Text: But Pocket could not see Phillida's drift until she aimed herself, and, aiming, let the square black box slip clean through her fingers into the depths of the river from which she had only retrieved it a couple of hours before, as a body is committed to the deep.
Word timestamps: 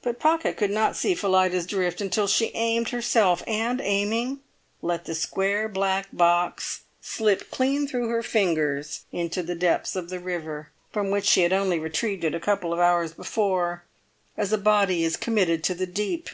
But 0.00 0.18
Pocket 0.18 0.56
could 0.56 0.70
not 0.70 0.96
see 0.96 1.14
Phillida's 1.14 1.66
drift 1.66 2.00
until 2.00 2.26
she 2.26 2.52
aimed 2.54 2.88
herself, 2.88 3.42
and, 3.46 3.82
aiming, 3.82 4.40
let 4.80 5.04
the 5.04 5.14
square 5.14 5.68
black 5.68 6.08
box 6.10 6.84
slip 7.02 7.50
clean 7.50 7.86
through 7.86 8.08
her 8.08 8.22
fingers 8.22 9.02
into 9.12 9.42
the 9.42 9.54
depths 9.54 9.94
of 9.94 10.08
the 10.08 10.20
river 10.20 10.70
from 10.90 11.10
which 11.10 11.26
she 11.26 11.42
had 11.42 11.52
only 11.52 11.78
retrieved 11.78 12.24
it 12.24 12.34
a 12.34 12.40
couple 12.40 12.72
of 12.72 12.78
hours 12.78 13.12
before, 13.12 13.84
as 14.38 14.54
a 14.54 14.56
body 14.56 15.04
is 15.04 15.18
committed 15.18 15.62
to 15.64 15.74
the 15.74 15.86
deep. 15.86 16.30